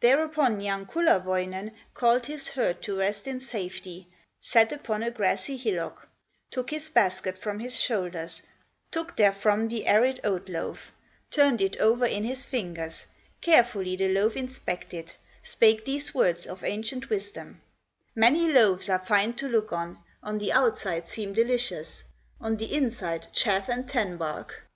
[0.00, 4.08] Thereupon young Kullerwoinen Called his herd to rest in safety,
[4.40, 6.08] Sat upon a grassy hillock,
[6.50, 8.42] Took his basket from his shoulders,
[8.90, 10.90] Took therefrom the arid oat loaf,
[11.30, 13.06] Turned it over in his fingers,
[13.40, 15.12] Carefully the loaf inspected,
[15.44, 17.60] Spake these words of ancient wisdom:
[18.16, 22.02] "Many loaves are fine to look on, On the outside seem delicious,
[22.40, 24.66] On the inside, chaff and tan bark!"